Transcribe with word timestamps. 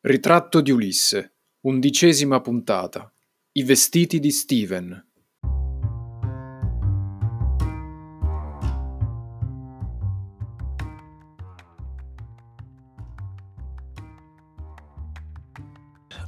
Ritratto 0.00 0.60
di 0.60 0.70
Ulisse, 0.70 1.32
undicesima 1.62 2.40
puntata. 2.40 3.12
I 3.50 3.64
vestiti 3.64 4.20
di 4.20 4.30
Steven. 4.30 5.04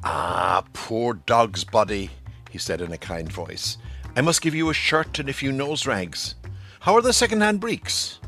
Ah, 0.02 0.64
poor 0.73 1.14
dog's 1.25 1.62
body, 1.62 2.11
he 2.50 2.59
said 2.59 2.80
in 2.80 2.91
a 2.91 2.98
kind 2.98 3.30
voice. 3.30 3.79
I 4.16 4.21
must 4.21 4.43
give 4.43 4.57
you 4.57 4.68
a 4.68 4.75
shirt 4.75 5.21
and 5.21 5.29
a 5.29 5.32
few 5.32 5.52
nose 5.52 5.87
rags. 5.87 6.34
How 6.80 6.96
are 6.96 7.02
the 7.02 7.12
second-hand 7.12 7.61
breeks? 7.61 8.18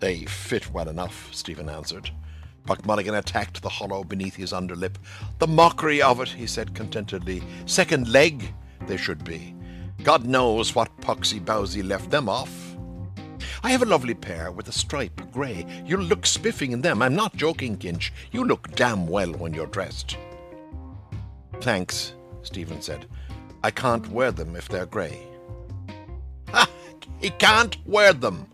They 0.00 0.24
fit 0.24 0.72
well 0.72 0.88
enough, 0.88 1.28
Stephen 1.30 1.68
answered. 1.68 2.10
Buck 2.66 2.86
Mulligan 2.86 3.14
attacked 3.14 3.62
the 3.62 3.68
hollow 3.68 4.04
beneath 4.04 4.36
his 4.36 4.52
underlip. 4.52 4.96
The 5.38 5.46
mockery 5.46 6.00
of 6.00 6.20
it, 6.20 6.28
he 6.28 6.46
said 6.46 6.74
contentedly. 6.74 7.42
Second 7.66 8.08
leg, 8.08 8.52
they 8.86 8.96
should 8.96 9.24
be. 9.24 9.54
God 10.02 10.26
knows 10.26 10.74
what 10.74 11.00
poxy 11.00 11.44
bowsy 11.44 11.82
left 11.82 12.10
them 12.10 12.28
off. 12.28 12.76
I 13.62 13.70
have 13.70 13.82
a 13.82 13.86
lovely 13.86 14.14
pair 14.14 14.50
with 14.50 14.68
a 14.68 14.72
stripe, 14.72 15.20
grey. 15.32 15.66
You'll 15.86 16.00
look 16.00 16.26
spiffing 16.26 16.72
in 16.72 16.82
them. 16.82 17.02
I'm 17.02 17.14
not 17.14 17.36
joking, 17.36 17.76
Kinch. 17.76 18.10
You 18.30 18.44
look 18.44 18.74
damn 18.74 19.06
well 19.06 19.32
when 19.32 19.54
you're 19.54 19.66
dressed. 19.66 20.16
Thanks, 21.60 22.14
Stephen 22.42 22.82
said. 22.82 23.06
I 23.62 23.70
can't 23.70 24.06
wear 24.08 24.32
them 24.32 24.56
if 24.56 24.68
they're 24.68 24.86
grey. 24.86 25.18
Ha! 26.48 26.68
He 27.20 27.30
can't 27.30 27.76
wear 27.86 28.12
them, 28.12 28.46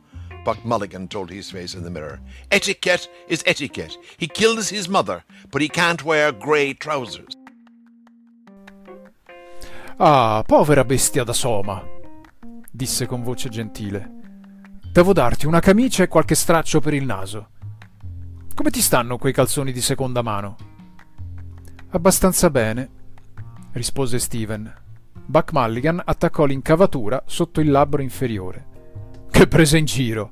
Buck 0.42 0.64
Mulligan 0.64 1.06
told 1.06 1.30
his 1.30 1.50
face 1.50 1.74
in 1.74 1.82
the 1.82 1.90
mirror. 1.90 2.20
Etiquette 2.48 3.08
is 3.28 3.42
etiquette. 3.44 3.98
He 4.16 4.26
kills 4.26 4.70
his 4.70 4.88
mother, 4.88 5.24
but 5.50 5.60
he 5.60 5.68
can't 5.68 6.02
wear 6.04 6.32
grey 6.32 6.74
trousers. 6.74 7.36
Ah, 9.98 10.42
povera 10.46 10.84
bestia 10.84 11.24
da 11.24 11.34
soma, 11.34 11.84
disse 12.70 13.06
con 13.06 13.22
voce 13.22 13.50
gentile. 13.50 14.10
Devo 14.92 15.12
darti 15.12 15.46
una 15.46 15.60
camicia 15.60 16.02
e 16.02 16.08
qualche 16.08 16.34
straccio 16.34 16.80
per 16.80 16.94
il 16.94 17.04
naso. 17.04 17.50
Come 18.54 18.70
ti 18.70 18.80
stanno 18.80 19.18
quei 19.18 19.34
calzoni 19.34 19.72
di 19.72 19.80
seconda 19.82 20.22
mano? 20.22 20.56
Abbastanza 21.90 22.48
bene, 22.48 22.90
rispose 23.72 24.18
Steven. 24.18 24.74
Buck 25.12 25.52
Mulligan 25.52 26.00
attaccò 26.02 26.46
l'incavatura 26.46 27.22
sotto 27.26 27.60
il 27.60 27.70
labbro 27.70 28.00
inferiore. 28.00 28.68
Che 29.40 29.48
presa 29.48 29.78
in 29.78 29.86
giro, 29.86 30.28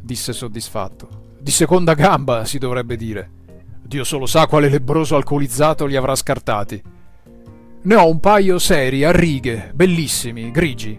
disse 0.00 0.32
soddisfatto. 0.32 1.34
Di 1.40 1.50
seconda 1.50 1.94
gamba, 1.94 2.44
si 2.44 2.58
dovrebbe 2.58 2.94
dire. 2.94 3.30
Dio 3.82 4.04
solo 4.04 4.26
sa 4.26 4.46
quale 4.46 4.68
lebroso 4.68 5.16
alcolizzato 5.16 5.86
li 5.86 5.96
avrà 5.96 6.14
scartati. 6.14 6.80
Ne 7.82 7.94
ho 7.96 8.08
un 8.08 8.20
paio 8.20 8.60
seri, 8.60 9.02
a 9.02 9.10
righe, 9.10 9.72
bellissimi, 9.74 10.52
grigi. 10.52 10.96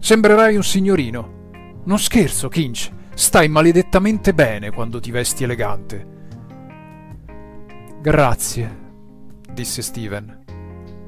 Sembrerai 0.00 0.56
un 0.56 0.64
signorino. 0.64 1.82
Non 1.84 2.00
scherzo, 2.00 2.48
Kinch. 2.48 2.90
Stai 3.14 3.46
maledettamente 3.46 4.34
bene 4.34 4.72
quando 4.72 4.98
ti 4.98 5.12
vesti 5.12 5.44
elegante. 5.44 6.06
Grazie, 8.02 8.78
disse 9.52 9.80
Steven. 9.80 10.42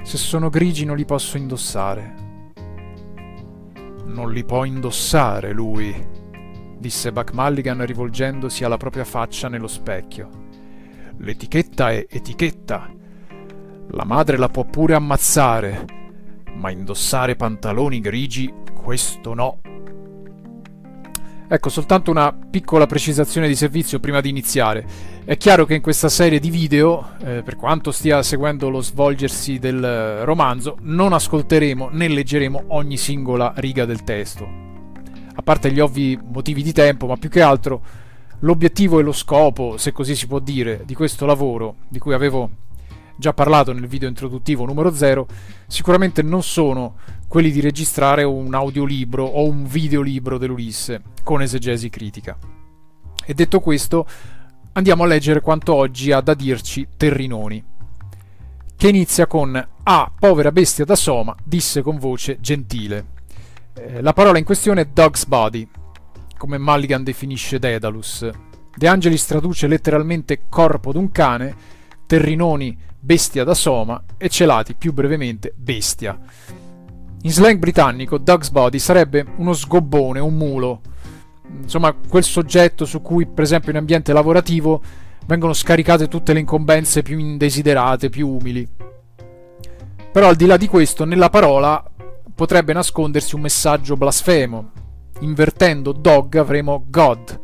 Se 0.05 0.17
sono 0.17 0.49
grigi 0.49 0.85
non 0.85 0.97
li 0.97 1.05
posso 1.05 1.37
indossare. 1.37 2.22
Non 4.05 4.33
li 4.33 4.45
può 4.45 4.65
indossare 4.65 5.53
lui, 5.53 5.95
disse 6.79 7.13
Buck 7.13 7.33
Mulligan 7.33 7.85
rivolgendosi 7.87 8.65
alla 8.65 8.77
propria 8.77 9.05
faccia 9.05 9.49
nello 9.49 9.69
specchio. 9.69 10.29
L'etichetta 11.19 11.91
è 11.91 12.07
etichetta. 12.09 12.91
La 13.91 14.05
madre 14.05 14.37
la 14.37 14.49
può 14.49 14.65
pure 14.65 14.95
ammazzare, 14.95 15.85
ma 16.55 16.71
indossare 16.71 17.37
pantaloni 17.37 18.01
grigi, 18.01 18.53
questo 18.75 19.35
no. 19.35 19.61
Ecco, 21.53 21.69
soltanto 21.69 22.11
una 22.11 22.33
piccola 22.33 22.87
precisazione 22.87 23.47
di 23.47 23.55
servizio 23.55 24.01
prima 24.01 24.23
di 24.23 24.31
iniziare. 24.31 24.87
È 25.23 25.37
chiaro 25.37 25.67
che 25.67 25.75
in 25.75 25.83
questa 25.83 26.09
serie 26.09 26.41
di 26.41 26.49
video, 26.49 27.11
eh, 27.23 27.43
per 27.43 27.57
quanto 27.57 27.93
stia 27.93 28.23
seguendo 28.23 28.71
lo 28.71 28.81
svolgersi 28.81 29.59
del 29.59 30.25
romanzo, 30.25 30.79
non 30.81 31.13
ascolteremo 31.13 31.91
né 31.93 32.09
leggeremo 32.09 32.65
ogni 32.69 32.97
singola 32.97 33.53
riga 33.57 33.85
del 33.85 34.03
testo. 34.03 34.49
A 35.35 35.43
parte 35.43 35.71
gli 35.71 35.81
ovvi 35.81 36.19
motivi 36.25 36.63
di 36.63 36.73
tempo, 36.73 37.07
ma 37.07 37.19
più 37.19 37.29
che 37.29 37.43
altro 37.43 37.83
l'obiettivo 38.39 38.99
e 38.99 39.03
lo 39.03 39.13
scopo, 39.13 39.77
se 39.77 39.93
così 39.93 40.15
si 40.15 40.27
può 40.27 40.39
dire, 40.39 40.85
di 40.87 40.95
questo 40.95 41.27
lavoro, 41.27 41.75
di 41.87 41.99
cui 41.99 42.15
avevo 42.15 42.49
già 43.17 43.33
parlato 43.33 43.73
nel 43.73 43.87
video 43.87 44.09
introduttivo 44.09 44.65
numero 44.65 44.93
0, 44.93 45.27
sicuramente 45.67 46.23
non 46.23 46.43
sono 46.43 46.97
quelli 47.29 47.51
di 47.51 47.61
registrare 47.61 48.25
un 48.25 48.55
audiolibro 48.55 49.25
o 49.25 49.49
un 49.49 49.65
videolibro 49.65 50.39
dell'Ulisse 50.39 51.03
con 51.23 51.41
esegesi 51.41 51.89
critica. 51.89 52.37
E 53.25 53.35
detto 53.35 53.61
questo, 53.61 54.07
andiamo 54.73 55.05
a 55.05 55.07
leggere 55.07 55.41
quanto 55.41 55.75
oggi 55.75 56.13
ha 56.13 56.21
da 56.21 56.35
dirci 56.35 56.87
Terrinoni, 56.97 57.65
che 58.77 58.89
inizia 58.89 59.27
con 59.27 59.69
Ah, 59.85 60.13
povera 60.17 60.53
bestia 60.53 60.85
da 60.85 60.95
Soma, 60.95 61.35
disse 61.43 61.83
con 61.83 61.99
voce 61.99 62.39
gentile. 62.41 63.07
Eh, 63.75 64.01
la 64.01 64.13
parola 64.13 64.39
in 64.39 64.45
questione 64.45 64.83
è 64.83 64.87
Dog's 64.93 65.25
Body, 65.25 65.69
come 66.37 66.59
Mulligan 66.59 67.03
definisce 67.03 67.59
Daedalus. 67.59 68.29
De 68.77 68.89
Angelis 68.89 69.27
traduce 69.27 69.67
letteralmente 69.67 70.43
corpo 70.49 70.93
d'un 70.93 71.11
cane, 71.11 71.55
Terrinoni 72.07 72.79
bestia 73.05 73.43
da 73.43 73.55
Soma 73.55 74.01
e 74.17 74.29
Celati 74.29 74.75
più 74.75 74.93
brevemente 74.93 75.53
bestia. 75.57 76.17
In 77.23 77.33
slang 77.33 77.59
britannico, 77.59 78.17
Dog's 78.17 78.51
Body 78.51 78.79
sarebbe 78.79 79.27
uno 79.39 79.55
sgobbone, 79.55 80.21
un 80.21 80.37
mulo, 80.37 80.81
insomma 81.61 81.93
quel 81.93 82.23
soggetto 82.23 82.85
su 82.85 83.03
cui 83.03 83.27
per 83.27 83.43
esempio 83.43 83.73
in 83.73 83.79
ambiente 83.79 84.13
lavorativo 84.13 84.81
vengono 85.27 85.53
scaricate 85.53 86.07
tutte 86.07 86.33
le 86.33 86.41
incombenze 86.41 87.03
più 87.03 87.19
indesiderate, 87.19 88.09
più 88.09 88.29
umili. 88.29 88.69
Però 90.13 90.29
al 90.29 90.37
di 90.37 90.47
là 90.47 90.57
di 90.57 90.69
questo, 90.69 91.05
nella 91.05 91.29
parola 91.29 91.83
potrebbe 92.33 92.73
nascondersi 92.73 93.35
un 93.35 93.41
messaggio 93.41 93.97
blasfemo. 93.97 94.71
Invertendo 95.21 95.91
dog 95.91 96.37
avremo 96.37 96.85
God, 96.87 97.41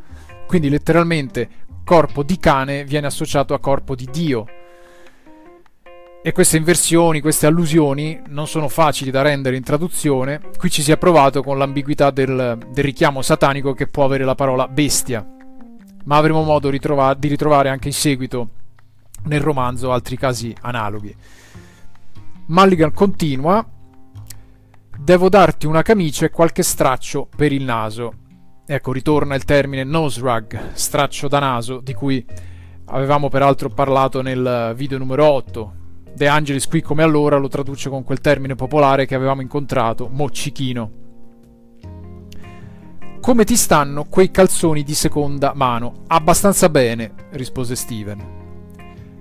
quindi 0.47 0.69
letteralmente 0.69 1.49
corpo 1.83 2.23
di 2.23 2.39
cane 2.39 2.85
viene 2.85 3.07
associato 3.09 3.55
a 3.55 3.61
corpo 3.61 3.97
di 3.97 4.09
Dio 4.11 4.47
e 6.29 6.33
queste 6.33 6.59
inversioni, 6.59 7.23
queste 7.23 7.47
allusioni 7.47 8.21
non 8.27 8.47
sono 8.47 8.69
facili 8.69 9.11
da 9.11 9.23
rendere 9.23 9.57
in 9.57 9.63
traduzione. 9.63 10.43
Qui 10.59 10.71
ci 10.71 10.83
si 10.83 10.93
è 10.93 10.99
provato 10.99 11.43
con 11.43 11.57
l'ambiguità 11.57 12.11
del, 12.11 12.59
del 12.71 12.85
richiamo 12.85 13.23
satanico 13.23 13.73
che 13.73 13.87
può 13.87 14.05
avere 14.05 14.25
la 14.25 14.35
parola 14.35 14.69
bestia. 14.69 15.27
Ma 16.05 16.17
avremo 16.19 16.43
modo 16.43 16.69
ritrova- 16.69 17.15
di 17.15 17.29
ritrovare 17.29 17.71
anche 17.71 17.89
in 17.89 17.95
seguito 17.95 18.49
nel 19.25 19.41
romanzo 19.41 19.91
altri 19.91 20.19
casi 20.19 20.55
analoghi. 20.61 21.17
Mulligan 22.49 22.93
continua: 22.93 23.67
Devo 24.99 25.31
darti 25.31 25.65
una 25.65 25.81
camicia 25.81 26.27
e 26.27 26.31
qualche 26.31 26.63
straccio 26.63 27.27
per 27.35 27.53
il 27.53 27.63
naso. 27.63 28.13
Ecco, 28.67 28.93
ritorna 28.93 29.35
il 29.35 29.45
termine 29.45 29.83
nose 29.83 30.21
rug, 30.21 30.73
straccio 30.75 31.27
da 31.27 31.39
naso, 31.39 31.81
di 31.81 31.95
cui 31.95 32.23
avevamo 32.85 33.31
peraltro 33.31 33.71
parlato 33.71 34.21
nel 34.21 34.75
video 34.77 34.99
numero 34.99 35.25
8, 35.25 35.78
De 36.15 36.29
Angelis 36.29 36.67
qui 36.67 36.83
come 36.83 37.03
allora 37.03 37.37
lo 37.37 37.49
traduce 37.49 37.89
con 37.89 38.05
quel 38.05 38.21
termine 38.21 38.55
popolare 38.55 39.07
che 39.07 39.15
avevamo 39.15 39.41
incontrato, 39.41 40.09
moccichino. 40.11 40.91
Come 43.21 43.45
ti 43.45 43.57
stanno 43.57 44.05
quei 44.05 44.31
calzoni 44.31 44.83
di 44.83 44.95
seconda 44.95 45.53
mano? 45.55 46.05
Abbastanza 46.07 46.69
bene, 46.69 47.13
rispose 47.33 47.77
Steven. 47.77 48.37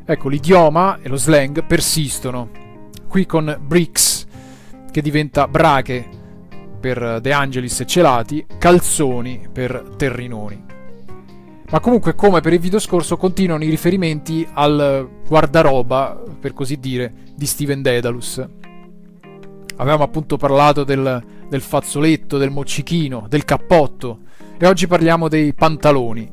Ecco, 0.05 0.29
l'idioma 0.29 0.99
e 1.01 1.09
lo 1.09 1.17
slang 1.17 1.65
persistono. 1.65 2.49
Qui 3.07 3.25
con 3.25 3.57
bricks, 3.59 4.25
che 4.91 5.01
diventa 5.01 5.47
brache 5.47 6.07
per 6.79 7.19
De 7.19 7.33
Angelis 7.33 7.81
e 7.81 7.85
Celati, 7.85 8.45
calzoni 8.57 9.49
per 9.51 9.95
Terrinoni. 9.97 10.66
Ma 11.69 11.81
comunque, 11.81 12.15
come 12.15 12.39
per 12.39 12.53
il 12.53 12.59
video 12.59 12.79
scorso, 12.79 13.17
continuano 13.17 13.65
i 13.65 13.69
riferimenti 13.69 14.47
al 14.53 15.09
guardaroba, 15.27 16.17
per 16.39 16.53
così 16.53 16.79
dire, 16.79 17.13
di 17.35 17.45
Steven 17.45 17.81
Dedalus. 17.81 18.45
Avevamo 19.75 20.03
appunto 20.03 20.37
parlato 20.37 20.85
del, 20.85 21.21
del 21.49 21.61
fazzoletto, 21.61 22.37
del 22.37 22.51
moccichino, 22.51 23.25
del 23.27 23.43
cappotto 23.43 24.19
e 24.57 24.65
oggi 24.65 24.87
parliamo 24.87 25.27
dei 25.27 25.53
pantaloni. 25.53 26.31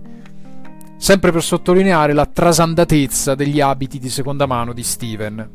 Sempre 0.96 1.32
per 1.32 1.42
sottolineare 1.42 2.12
la 2.12 2.26
trasandatezza 2.26 3.34
degli 3.34 3.60
abiti 3.60 3.98
di 3.98 4.08
seconda 4.08 4.46
mano 4.46 4.72
di 4.72 4.84
Steven. 4.84 5.50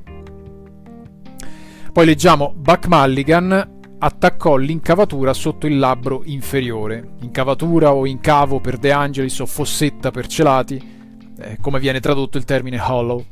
Poi 1.93 2.05
leggiamo 2.05 2.53
Buck 2.53 2.85
Mulligan 2.87 3.78
attaccò 3.99 4.55
l'incavatura 4.55 5.33
sotto 5.33 5.67
il 5.67 5.77
labbro 5.77 6.21
inferiore. 6.25 7.15
Incavatura 7.21 7.93
o 7.93 8.05
incavo 8.05 8.59
per 8.59 8.77
De 8.77 8.91
Angelis 8.91 9.39
o 9.39 9.45
fossetta 9.45 10.11
per 10.11 10.27
Celati, 10.27 10.97
eh, 11.37 11.57
come 11.59 11.79
viene 11.79 11.99
tradotto 11.99 12.37
il 12.37 12.45
termine 12.45 12.79
hollow. 12.79 13.23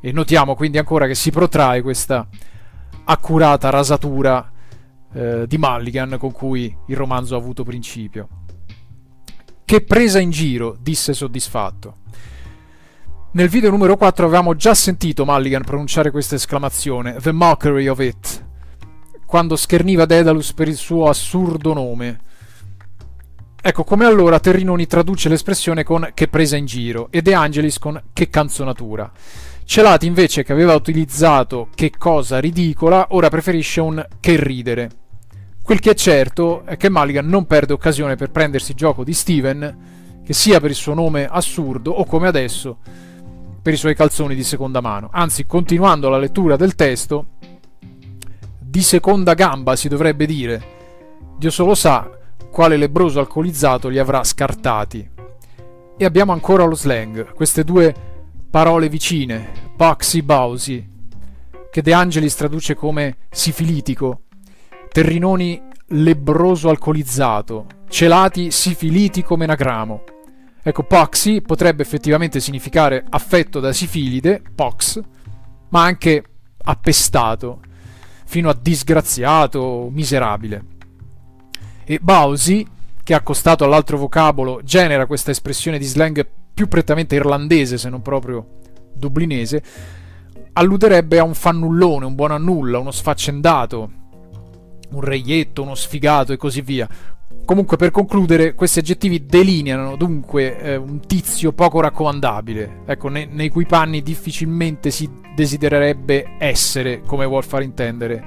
E 0.00 0.12
notiamo 0.12 0.54
quindi 0.54 0.78
ancora 0.78 1.06
che 1.06 1.14
si 1.14 1.30
protrae 1.30 1.82
questa 1.82 2.28
accurata 3.04 3.70
rasatura 3.70 4.52
eh, 5.12 5.46
di 5.46 5.58
Mulligan 5.58 6.16
con 6.18 6.32
cui 6.32 6.74
il 6.86 6.96
romanzo 6.96 7.34
ha 7.34 7.38
avuto 7.38 7.64
principio. 7.64 8.28
Che 9.64 9.80
presa 9.82 10.20
in 10.20 10.30
giro, 10.30 10.76
disse 10.80 11.12
soddisfatto. 11.12 11.96
Nel 13.32 13.48
video 13.48 13.70
numero 13.70 13.96
4 13.96 14.26
avevamo 14.26 14.54
già 14.54 14.74
sentito 14.74 15.24
Mulligan 15.24 15.64
pronunciare 15.64 16.10
questa 16.10 16.36
esclamazione, 16.36 17.14
The 17.14 17.32
mockery 17.32 17.88
of 17.88 17.98
it, 17.98 18.45
quando 19.26 19.56
scherniva 19.56 20.06
Daedalus 20.06 20.52
per 20.52 20.68
il 20.68 20.76
suo 20.76 21.08
assurdo 21.08 21.72
nome. 21.74 22.20
Ecco, 23.60 23.82
come 23.82 24.04
allora 24.04 24.38
Terrinoni 24.38 24.86
traduce 24.86 25.28
l'espressione 25.28 25.82
con 25.82 26.10
che 26.14 26.28
presa 26.28 26.56
in 26.56 26.66
giro 26.66 27.08
e 27.10 27.20
De 27.20 27.34
Angelis 27.34 27.78
con 27.78 28.00
che 28.12 28.30
canzonatura. 28.30 29.10
Celati 29.64 30.06
invece 30.06 30.44
che 30.44 30.52
aveva 30.52 30.74
utilizzato 30.74 31.68
che 31.74 31.90
cosa 31.98 32.38
ridicola, 32.38 33.08
ora 33.10 33.28
preferisce 33.28 33.80
un 33.80 34.06
che 34.20 34.40
ridere. 34.40 34.90
Quel 35.60 35.80
che 35.80 35.90
è 35.90 35.94
certo 35.94 36.64
è 36.64 36.76
che 36.76 36.88
Mulligan 36.88 37.26
non 37.26 37.46
perde 37.46 37.72
occasione 37.72 38.14
per 38.14 38.30
prendersi 38.30 38.74
gioco 38.74 39.02
di 39.02 39.12
Steven, 39.12 40.22
che 40.24 40.32
sia 40.32 40.60
per 40.60 40.70
il 40.70 40.76
suo 40.76 40.94
nome 40.94 41.26
assurdo 41.28 41.90
o 41.90 42.04
come 42.04 42.28
adesso 42.28 42.78
per 43.60 43.74
i 43.74 43.76
suoi 43.76 43.96
calzoni 43.96 44.36
di 44.36 44.44
seconda 44.44 44.80
mano. 44.80 45.08
Anzi, 45.12 45.44
continuando 45.44 46.08
la 46.08 46.18
lettura 46.18 46.54
del 46.54 46.76
testo, 46.76 47.26
di 48.76 48.82
seconda 48.82 49.32
gamba 49.32 49.74
si 49.74 49.88
dovrebbe 49.88 50.26
dire. 50.26 50.62
Dio 51.38 51.48
solo 51.48 51.74
sa 51.74 52.10
quale 52.50 52.76
lebroso 52.76 53.18
alcolizzato 53.20 53.88
li 53.88 53.98
avrà 53.98 54.22
scartati. 54.22 55.08
E 55.96 56.04
abbiamo 56.04 56.32
ancora 56.32 56.64
lo 56.64 56.74
slang, 56.74 57.32
queste 57.32 57.64
due 57.64 57.94
parole 58.50 58.90
vicine, 58.90 59.50
Paxi 59.74 60.20
Bausi, 60.20 60.86
che 61.70 61.80
De 61.80 61.94
Angelis 61.94 62.34
traduce 62.34 62.74
come 62.74 63.16
sifilitico, 63.30 64.24
Terrinoni 64.92 65.58
lebroso 65.86 66.68
alcolizzato, 66.68 67.64
celati 67.88 68.50
sifiliti 68.50 69.22
come. 69.22 69.46
Ecco, 70.62 70.82
Poxy 70.82 71.40
potrebbe 71.40 71.80
effettivamente 71.80 72.40
significare 72.40 73.02
affetto 73.08 73.58
da 73.58 73.72
sifilide, 73.72 74.42
pox, 74.54 75.00
ma 75.70 75.82
anche 75.84 76.22
appestato, 76.62 77.60
fino 78.26 78.50
a 78.50 78.58
disgraziato, 78.60 79.88
miserabile. 79.90 80.64
E 81.84 81.98
Bausi, 82.00 82.66
che 83.02 83.14
accostato 83.14 83.64
all'altro 83.64 83.96
vocabolo 83.96 84.60
genera 84.62 85.06
questa 85.06 85.30
espressione 85.30 85.78
di 85.78 85.84
slang 85.84 86.26
più 86.52 86.68
prettamente 86.68 87.14
irlandese, 87.14 87.78
se 87.78 87.88
non 87.88 88.02
proprio 88.02 88.58
dublinese, 88.92 89.62
alluderebbe 90.52 91.18
a 91.18 91.24
un 91.24 91.34
fannullone, 91.34 92.04
un 92.04 92.14
buono 92.14 92.34
a 92.34 92.38
nulla, 92.38 92.78
uno 92.78 92.90
sfaccendato, 92.90 93.90
un 94.90 95.00
reietto, 95.00 95.62
uno 95.62 95.74
sfigato 95.74 96.32
e 96.32 96.36
così 96.36 96.62
via. 96.62 96.88
Comunque, 97.46 97.76
per 97.76 97.92
concludere, 97.92 98.54
questi 98.54 98.80
aggettivi 98.80 99.24
delineano 99.24 99.94
dunque 99.94 100.58
eh, 100.58 100.74
un 100.74 100.98
tizio 101.06 101.52
poco 101.52 101.78
raccomandabile, 101.80 102.82
ecco, 102.86 103.06
ne- 103.06 103.28
nei 103.30 103.50
cui 103.50 103.66
panni 103.66 104.02
difficilmente 104.02 104.90
si 104.90 105.08
desidererebbe 105.32 106.34
essere, 106.40 107.02
come 107.06 107.24
vuol 107.24 107.44
far 107.44 107.62
intendere 107.62 108.20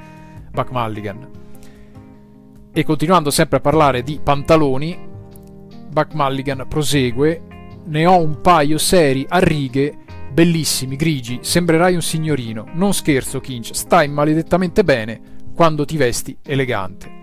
Buck 0.49 0.71
Mulligan. 0.71 1.27
E 2.71 2.83
continuando 2.85 3.29
sempre 3.29 3.57
a 3.57 3.59
parlare 3.59 4.03
di 4.03 4.21
pantaloni, 4.23 4.97
Buck 5.89 6.13
Mulligan 6.13 6.65
prosegue: 6.69 7.41
Ne 7.87 8.05
ho 8.05 8.17
un 8.23 8.39
paio 8.39 8.77
seri 8.77 9.25
a 9.27 9.39
righe, 9.39 9.97
bellissimi, 10.31 10.95
grigi, 10.95 11.39
sembrerai 11.41 11.93
un 11.93 12.01
signorino. 12.01 12.67
Non 12.71 12.93
scherzo, 12.93 13.41
Kinch, 13.41 13.75
stai 13.75 14.07
maledettamente 14.07 14.85
bene 14.85 15.19
quando 15.53 15.83
ti 15.83 15.97
vesti 15.97 16.37
elegante. 16.41 17.18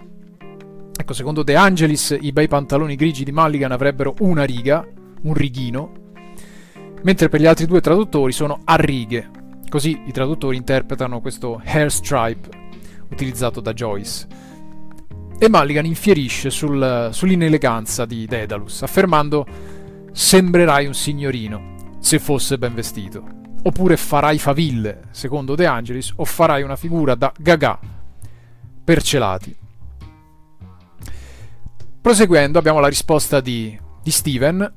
Ecco, 0.99 1.13
secondo 1.13 1.43
De 1.43 1.55
Angelis 1.55 2.17
i 2.19 2.33
bei 2.33 2.49
pantaloni 2.49 2.97
grigi 2.97 3.23
di 3.23 3.31
Mulligan 3.31 3.71
avrebbero 3.71 4.15
una 4.21 4.45
riga, 4.45 4.85
un 5.23 5.35
righino, 5.35 5.93
mentre 7.03 7.29
per 7.29 7.41
gli 7.41 7.47
altri 7.47 7.67
due 7.67 7.81
traduttori 7.81 8.33
sono 8.33 8.61
a 8.65 8.77
righe. 8.77 9.31
Così 9.69 10.01
i 10.07 10.13
traduttori 10.13 10.57
interpretano 10.57 11.21
questo 11.21 11.61
hair 11.65 11.93
stripe 11.93 12.49
utilizzato 13.11 13.61
da 13.61 13.73
Joyce. 13.73 14.27
E 15.39 15.49
Mulligan 15.51 15.85
infierisce 15.85 16.49
sul, 16.49 17.11
sull'ineleganza 17.13 18.07
di 18.07 18.25
Daedalus, 18.27 18.83
affermando 18.83 19.47
sembrerai 20.11 20.87
un 20.87 20.95
signorino, 20.95 21.75
se 21.99 22.19
fosse 22.19 22.57
ben 22.57 22.73
vestito. 22.75 23.23
Oppure 23.65 23.99
farai 23.99 24.39
faville, 24.39 25.03
secondo 25.11 25.55
De 25.55 25.67
Angelis, 25.67 26.13
o 26.17 26.25
farai 26.25 26.63
una 26.63 26.77
figura 26.77 27.15
da 27.15 27.31
gaga 27.39 27.79
percelati. 28.83 29.65
Proseguendo 32.07 32.61
abbiamo 32.61 32.79
la 32.79 32.87
risposta 32.87 33.41
di, 33.41 33.77
di 34.01 34.13
Steven. 34.13 34.73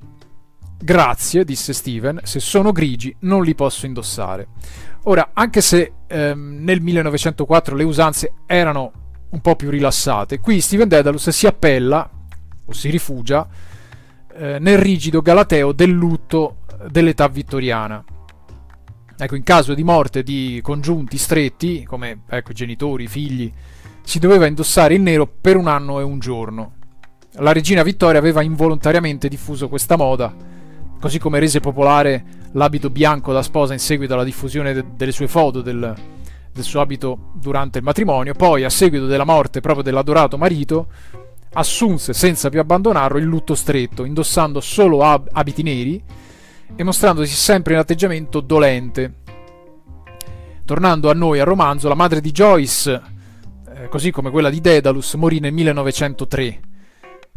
Grazie, 0.82 1.46
disse 1.46 1.74
Steven, 1.74 2.22
se 2.24 2.40
sono 2.40 2.72
grigi 2.72 3.16
non 3.20 3.44
li 3.44 3.54
posso 3.54 3.86
indossare. 3.86 4.48
Ora, 5.04 5.30
anche 5.34 5.62
se 5.62 5.94
ehm, 6.08 6.64
nel 6.64 6.82
1904 6.82 7.76
le 7.76 7.84
usanze 7.84 8.34
erano 8.48 8.92
un 9.30 9.42
po' 9.42 9.56
più 9.56 9.70
rilassate, 9.70 10.40
qui 10.40 10.60
Steven 10.60 10.88
Dedalus 10.88 11.30
si 11.30 11.46
appella 11.46 12.10
o 12.66 12.74
si 12.74 12.90
rifugia 12.90 13.48
eh, 14.34 14.58
nel 14.58 14.80
rigido 14.80 15.22
galateo 15.22 15.72
del 15.72 15.92
lutto 15.92 16.62
dell'età 16.90 17.28
vittoriana. 17.28 18.04
Ecco, 19.16 19.36
in 19.36 19.44
caso 19.44 19.76
di 19.76 19.84
morte 19.84 20.24
di 20.24 20.62
congiunti 20.64 21.20
stretti, 21.20 21.86
come 21.86 22.22
ecco, 22.28 22.54
genitori, 22.54 23.06
figli, 23.06 23.54
si 24.02 24.18
doveva 24.18 24.48
indossare 24.48 24.96
il 24.96 25.02
nero 25.02 25.28
per 25.28 25.58
un 25.58 25.68
anno 25.68 26.00
e 26.00 26.04
un 26.04 26.18
giorno. 26.18 26.78
La 27.34 27.54
regina 27.54 27.84
Vittoria 27.84 28.20
aveva 28.20 28.42
involontariamente 28.42 29.30
diffuso 29.30 29.70
questa 29.70 29.96
moda, 29.96 30.34
così 31.00 31.20
come 31.20 31.40
rese 31.40 31.60
popolare 31.60 32.26
l'abito 32.54 32.90
bianco 32.90 33.32
da 33.32 33.44
sposa 33.44 33.74
in 33.74 33.80
seguito 33.80 34.14
alla 34.14 34.24
diffusione 34.24 34.74
de- 34.74 34.86
delle 34.96 35.12
sue 35.12 35.28
foto 35.28 35.62
del, 35.62 35.96
del 36.52 36.64
suo 36.64 36.82
abito 36.82 37.32
durante 37.36 37.78
il 37.78 37.84
matrimonio, 37.84 38.34
poi 38.34 38.64
a 38.64 38.70
seguito 38.70 39.06
della 39.06 39.26
morte 39.26 39.62
proprio 39.62 39.84
dell'adorato 39.84 40.38
marito, 40.38 40.88
assunse 41.54 42.14
senza 42.14 42.50
più 42.50 42.60
abbandonarlo 42.60 43.20
il 43.20 43.26
lutto 43.26 43.54
stretto, 43.56 44.04
indossando 44.04 44.60
solo 44.60 45.04
ab- 45.04 45.30
abiti 45.32 45.62
neri 45.62 46.04
e 46.76 46.84
mostrandosi 46.84 47.34
sempre 47.34 47.74
in 47.74 47.80
atteggiamento 47.80 48.40
dolente. 48.40 49.14
Tornando 50.66 51.10
a 51.10 51.14
noi 51.14 51.40
al 51.40 51.46
romanzo, 51.46 51.88
la 51.88 51.96
madre 51.96 52.22
di 52.22 52.32
Joyce 52.32 53.02
eh, 53.74 53.88
così 53.88 54.12
come 54.12 54.32
quella 54.32 54.50
di 54.50 54.62
Daedalus, 54.62 55.14
morì 55.14 55.40
nel 55.40 55.54
1903. 55.54 56.60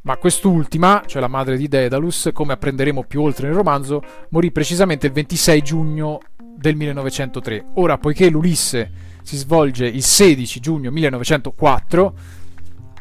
Ma 0.04 0.16
quest'ultima, 0.16 1.04
cioè 1.06 1.20
la 1.20 1.28
madre 1.28 1.56
di 1.56 1.68
Daedalus, 1.68 2.30
come 2.32 2.54
apprenderemo 2.54 3.04
più 3.04 3.22
oltre 3.22 3.46
nel 3.46 3.54
romanzo, 3.54 4.02
morì 4.30 4.50
precisamente 4.50 5.06
il 5.06 5.12
26 5.12 5.62
giugno 5.62 6.18
del 6.56 6.74
1903. 6.74 7.66
Ora, 7.74 7.98
poiché 7.98 8.28
l'Ulisse 8.28 8.90
si 9.22 9.36
svolge 9.36 9.86
il 9.86 10.02
16 10.02 10.58
giugno 10.58 10.90
1904, 10.90 12.14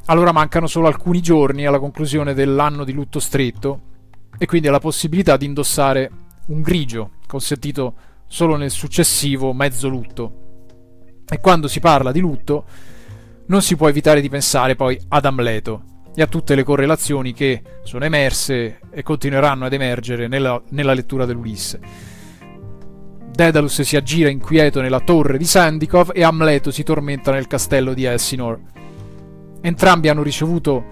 allora 0.06 0.32
mancano 0.32 0.68
solo 0.68 0.86
alcuni 0.86 1.22
giorni 1.22 1.66
alla 1.66 1.80
conclusione 1.80 2.36
dell'anno 2.36 2.84
di 2.84 2.94
lutto 2.94 3.20
stretto 3.20 3.82
e 4.38 4.46
quindi 4.46 4.68
alla 4.68 4.80
possibilità 4.80 5.38
di 5.38 5.46
indossare 5.46 6.12
un 6.48 6.62
grigio, 6.62 7.14
consentito 7.26 7.96
solo 8.28 8.58
nel 8.58 8.70
successivo 8.70 9.54
mezzo 9.54 9.88
lutto. 9.88 10.34
E 11.28 11.40
quando 11.40 11.68
si 11.68 11.80
parla 11.80 12.12
di 12.12 12.20
lutto, 12.20 12.66
non 13.48 13.64
si 13.64 13.76
può 13.76 13.90
evitare 13.90 14.22
di 14.22 14.30
pensare 14.30 14.76
poi 14.76 15.00
ad 15.08 15.26
Amleto 15.26 15.90
e 16.14 16.22
a 16.22 16.28
tutte 16.28 16.56
le 16.56 16.64
correlazioni 16.64 17.34
che 17.34 17.62
sono 17.84 18.06
emerse 18.06 18.80
e 18.92 19.04
continueranno 19.04 19.66
ad 19.66 19.74
emergere 19.74 20.28
nella, 20.28 20.62
nella 20.70 20.94
lettura 20.94 21.26
dell'Ulisse. 21.26 21.80
Daedalus 23.32 23.82
si 23.82 23.96
aggira 23.96 24.30
inquieto 24.30 24.82
nella 24.82 25.00
torre 25.00 25.38
di 25.38 25.46
Sandikov 25.46 26.12
e 26.14 26.24
Amleto 26.24 26.70
si 26.70 26.84
tormenta 26.84 27.32
nel 27.32 27.48
castello 27.48 27.94
di 27.94 28.04
Elsinore. 28.04 28.60
Entrambi 29.62 30.10
hanno 30.10 30.22
ricevuto 30.22 30.84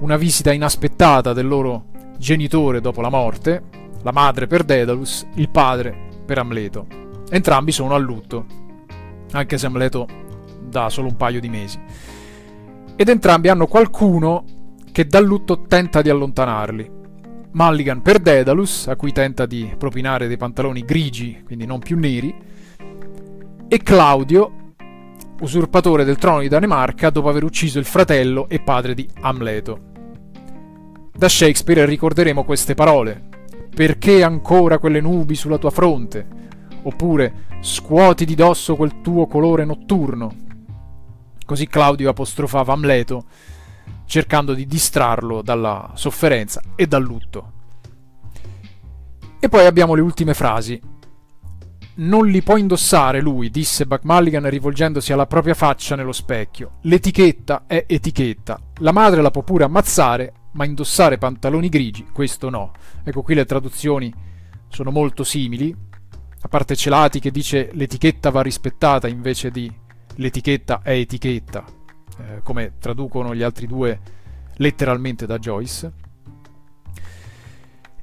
una 0.00 0.16
visita 0.16 0.52
inaspettata 0.52 1.32
del 1.32 1.46
loro 1.46 1.86
genitore 2.16 2.80
dopo 2.80 3.02
la 3.02 3.10
morte, 3.10 3.62
la 4.02 4.10
madre 4.10 4.46
per 4.46 4.64
Daedalus, 4.64 5.26
il 5.34 5.50
padre 5.50 5.94
per 6.24 6.38
Amleto. 6.38 6.86
Entrambi 7.30 7.72
sono 7.72 7.94
a 7.94 7.98
lutto, 7.98 8.46
anche 9.32 9.58
se 9.58 9.66
Amleto 9.66 10.06
da 10.60 10.88
solo 10.88 11.08
un 11.08 11.16
paio 11.16 11.40
di 11.40 11.48
mesi. 11.48 11.78
Ed 12.96 13.08
entrambi 13.08 13.48
hanno 13.48 13.66
qualcuno 13.66 14.44
che 14.92 15.06
dal 15.06 15.24
lutto 15.24 15.62
tenta 15.62 16.02
di 16.02 16.10
allontanarli. 16.10 17.00
Mulligan 17.52 18.02
per 18.02 18.18
Daedalus, 18.18 18.86
a 18.86 18.96
cui 18.96 19.12
tenta 19.12 19.46
di 19.46 19.74
propinare 19.76 20.28
dei 20.28 20.36
pantaloni 20.36 20.84
grigi, 20.84 21.42
quindi 21.44 21.66
non 21.66 21.80
più 21.80 21.98
neri, 21.98 22.34
e 23.68 23.78
Claudio, 23.78 24.74
usurpatore 25.40 26.04
del 26.04 26.18
trono 26.18 26.40
di 26.40 26.48
Danimarca 26.48 27.10
dopo 27.10 27.28
aver 27.28 27.44
ucciso 27.44 27.78
il 27.78 27.84
fratello 27.84 28.48
e 28.48 28.60
padre 28.60 28.94
di 28.94 29.08
Amleto. 29.22 29.90
Da 31.12 31.28
Shakespeare 31.28 31.84
ricorderemo 31.86 32.44
queste 32.44 32.74
parole. 32.74 33.30
Perché 33.74 34.22
ancora 34.22 34.78
quelle 34.78 35.00
nubi 35.00 35.34
sulla 35.34 35.56
tua 35.58 35.70
fronte? 35.70 36.40
oppure 36.82 37.46
scuoti 37.60 38.24
di 38.24 38.34
dosso 38.34 38.76
quel 38.76 39.00
tuo 39.00 39.26
colore 39.26 39.64
notturno. 39.64 40.34
Così 41.44 41.66
Claudio 41.66 42.10
apostrofava 42.10 42.72
Amleto, 42.72 43.24
cercando 44.12 44.52
di 44.52 44.66
distrarlo 44.66 45.40
dalla 45.40 45.92
sofferenza 45.94 46.60
e 46.74 46.86
dal 46.86 47.02
lutto. 47.02 47.52
E 49.40 49.48
poi 49.48 49.64
abbiamo 49.64 49.94
le 49.94 50.02
ultime 50.02 50.34
frasi. 50.34 50.78
Non 51.94 52.26
li 52.26 52.42
può 52.42 52.58
indossare 52.58 53.22
lui, 53.22 53.48
disse 53.48 53.86
Buck 53.86 54.04
Mulligan 54.04 54.50
rivolgendosi 54.50 55.14
alla 55.14 55.24
propria 55.24 55.54
faccia 55.54 55.96
nello 55.96 56.12
specchio. 56.12 56.72
L'etichetta 56.82 57.62
è 57.66 57.86
etichetta. 57.88 58.60
La 58.80 58.92
madre 58.92 59.22
la 59.22 59.30
può 59.30 59.44
pure 59.44 59.64
ammazzare, 59.64 60.34
ma 60.52 60.66
indossare 60.66 61.16
pantaloni 61.16 61.70
grigi, 61.70 62.04
questo 62.12 62.50
no. 62.50 62.72
Ecco 63.02 63.22
qui 63.22 63.34
le 63.34 63.46
traduzioni 63.46 64.12
sono 64.68 64.90
molto 64.90 65.24
simili, 65.24 65.74
a 66.42 66.48
parte 66.48 66.76
Celati 66.76 67.18
che 67.18 67.30
dice 67.30 67.70
l'etichetta 67.72 68.28
va 68.28 68.42
rispettata 68.42 69.08
invece 69.08 69.50
di 69.50 69.72
l'etichetta 70.16 70.82
è 70.82 70.90
etichetta, 70.90 71.64
eh, 72.18 72.40
come 72.42 72.74
traducono 72.78 73.34
gli 73.34 73.42
altri 73.42 73.66
due 73.66 73.98
letteralmente 74.56 75.26
da 75.26 75.38
Joyce. 75.38 75.92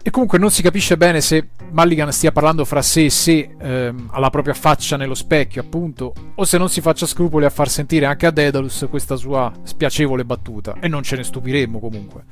E 0.02 0.12
comunque 0.12 0.38
non 0.38 0.50
si 0.50 0.62
capisce 0.62 0.96
bene 0.96 1.20
se 1.20 1.50
Mulligan 1.72 2.12
stia 2.12 2.32
parlando 2.32 2.64
fra 2.64 2.82
sé 2.82 3.06
e 3.06 3.10
sé 3.10 3.56
ehm, 3.60 4.10
alla 4.12 4.30
propria 4.30 4.54
faccia 4.54 4.96
nello 4.96 5.14
specchio, 5.14 5.62
appunto, 5.62 6.14
o 6.36 6.46
se 6.46 6.58
non 6.58 6.70
si 6.70 6.80
faccia 6.80 7.06
scrupoli 7.06 7.46
a 7.46 7.50
far 7.50 7.70
sentire 7.70 8.06
anche 8.06 8.26
a 8.26 8.32
Daedalus 8.32 8.88
questa 8.90 9.18
sua 9.18 9.52
spiacevole 9.64 10.24
battuta, 10.24 10.78
e 10.80 10.88
non 10.88 11.04
ce 11.04 11.18
ne 11.18 11.24
stupiremmo 11.24 11.80
comunque. 11.80 12.24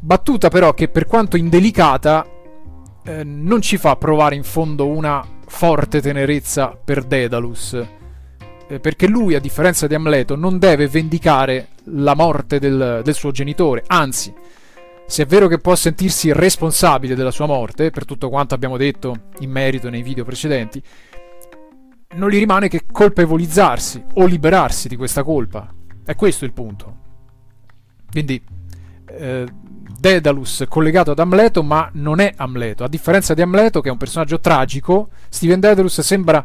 Battuta 0.00 0.48
però 0.48 0.74
che 0.74 0.88
per 0.88 1.06
quanto 1.06 1.36
indelicata 1.36 2.26
eh, 3.04 3.22
non 3.24 3.62
ci 3.62 3.76
fa 3.78 3.96
provare 3.96 4.34
in 4.34 4.44
fondo 4.44 4.88
una 4.88 5.24
forte 5.46 6.02
tenerezza 6.02 6.76
per 6.82 7.04
Daedalus, 7.04 7.74
eh, 7.74 7.88
perché 8.66 9.06
lui, 9.06 9.34
a 9.34 9.40
differenza 9.40 9.86
di 9.86 9.94
Amleto, 9.94 10.36
non 10.36 10.58
deve 10.58 10.88
vendicare 10.88 11.68
la 11.84 12.14
morte 12.14 12.58
del, 12.58 13.02
del 13.04 13.14
suo 13.14 13.30
genitore, 13.30 13.84
anzi 13.86 14.32
se 15.06 15.24
è 15.24 15.26
vero 15.26 15.48
che 15.48 15.58
può 15.58 15.74
sentirsi 15.74 16.32
responsabile 16.32 17.14
della 17.14 17.30
sua 17.30 17.46
morte, 17.46 17.90
per 17.90 18.04
tutto 18.04 18.30
quanto 18.30 18.54
abbiamo 18.54 18.76
detto 18.76 19.14
in 19.40 19.50
merito 19.50 19.90
nei 19.90 20.02
video 20.02 20.24
precedenti, 20.24 20.82
non 22.14 22.30
gli 22.30 22.38
rimane 22.38 22.68
che 22.68 22.84
colpevolizzarsi 22.90 24.02
o 24.14 24.24
liberarsi 24.26 24.88
di 24.88 24.96
questa 24.96 25.22
colpa. 25.22 25.72
È 26.04 26.14
questo 26.14 26.44
il 26.44 26.52
punto. 26.52 26.96
Quindi 28.10 28.42
eh, 29.06 29.46
Daedalus 29.98 30.64
collegato 30.68 31.10
ad 31.10 31.18
Amleto, 31.18 31.62
ma 31.62 31.88
non 31.94 32.20
è 32.20 32.32
Amleto. 32.36 32.84
A 32.84 32.88
differenza 32.88 33.34
di 33.34 33.42
Amleto, 33.42 33.80
che 33.80 33.88
è 33.88 33.92
un 33.92 33.98
personaggio 33.98 34.40
tragico, 34.40 35.08
Steven 35.28 35.60
Daedalus 35.60 36.00
sembra 36.00 36.44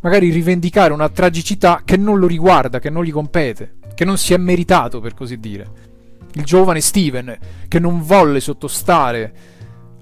magari 0.00 0.30
rivendicare 0.30 0.92
una 0.92 1.08
tragicità 1.08 1.82
che 1.84 1.96
non 1.96 2.18
lo 2.18 2.26
riguarda, 2.26 2.78
che 2.78 2.90
non 2.90 3.04
gli 3.04 3.12
compete, 3.12 3.76
che 3.94 4.04
non 4.04 4.16
si 4.16 4.34
è 4.34 4.36
meritato, 4.36 5.00
per 5.00 5.14
così 5.14 5.38
dire 5.38 5.86
il 6.34 6.44
giovane 6.44 6.80
Steven, 6.80 7.36
che 7.66 7.78
non 7.78 8.02
volle 8.02 8.40
sottostare 8.40 9.32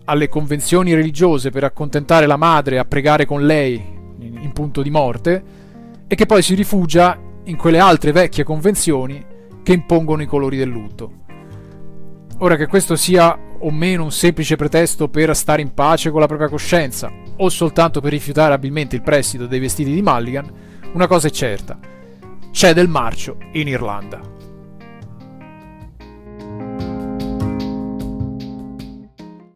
alle 0.05 0.29
convenzioni 0.29 0.93
religiose 0.95 1.51
per 1.51 1.65
accontentare 1.65 2.27
la 2.27 2.37
madre 2.37 2.79
a 2.79 2.85
pregare 2.85 3.25
con 3.25 3.45
lei 3.45 3.83
in 4.19 4.51
punto 4.53 4.83
di 4.83 4.91
morte, 4.91 5.43
e 6.07 6.15
che 6.15 6.27
poi 6.27 6.43
si 6.43 6.55
rifugia 6.55 7.19
in 7.45 7.57
quelle 7.57 7.79
altre 7.79 8.13
vecchie 8.13 8.45
convenzioni 8.45 9.25
che 9.63 9.73
impongono 9.73 10.23
i 10.23 10.27
colori 10.27 10.57
del 10.57 10.69
lutto. 10.69 11.13
Ora 12.39 12.57
che 12.57 12.67
questo 12.67 12.97
sia 12.97 13.39
o 13.59 13.71
meno 13.71 14.05
un 14.05 14.13
semplice 14.13 14.57
pretesto 14.57 15.09
per 15.09 15.35
stare 15.35 15.63
in 15.63 15.73
pace 15.73 16.11
con 16.11 16.21
la 16.21 16.27
propria 16.27 16.49
coscienza, 16.49 17.11
o 17.37 17.49
soltanto 17.49 18.01
per 18.01 18.13
rifiutare 18.13 18.55
abilmente 18.55 18.97
il 18.97 19.03
prestito 19.03 19.47
dei 19.47 19.61
vestiti 19.61 19.93
di 19.93 20.03
Mulligan, 20.03 20.51
una 20.93 21.07
cosa 21.07 21.29
è 21.29 21.31
certa: 21.31 21.79
c'è 22.51 22.73
del 22.73 22.89
marcio 22.89 23.37
in 23.53 23.69
Irlanda. 23.69 24.36